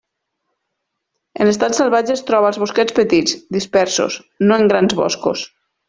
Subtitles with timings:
[1.43, 5.51] En estat salvatge es troba als bosquets petits, dispersos, no en grans boscos.